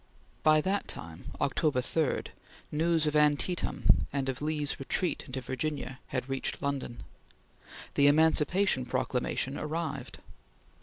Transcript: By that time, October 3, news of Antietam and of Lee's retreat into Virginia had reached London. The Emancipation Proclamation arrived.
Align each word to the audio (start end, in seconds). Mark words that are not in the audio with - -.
By 0.41 0.61
that 0.61 0.87
time, 0.87 1.25
October 1.39 1.79
3, 1.79 2.23
news 2.71 3.05
of 3.05 3.15
Antietam 3.15 4.07
and 4.11 4.29
of 4.29 4.41
Lee's 4.41 4.79
retreat 4.79 5.25
into 5.27 5.41
Virginia 5.41 5.99
had 6.07 6.27
reached 6.27 6.59
London. 6.59 7.03
The 7.93 8.07
Emancipation 8.07 8.83
Proclamation 8.87 9.59
arrived. 9.59 10.17